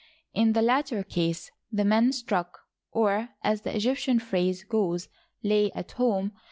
In 0.33 0.53
the 0.53 0.63
latter 0.63 1.03
case, 1.03 1.51
the 1.71 1.85
men 1.85 2.11
struck, 2.11 2.61
or, 2.91 3.29
as 3.43 3.61
the 3.61 3.75
Egyptian 3.75 4.17
phrase 4.17 4.63
goes, 4.63 5.07
"lay 5.43 5.71
at 5.73 5.91
home." 5.91 6.31